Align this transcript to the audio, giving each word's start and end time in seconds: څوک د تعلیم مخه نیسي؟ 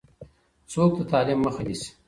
څوک 0.71 0.91
د 0.97 0.99
تعلیم 1.11 1.39
مخه 1.45 1.61
نیسي؟ 1.67 1.89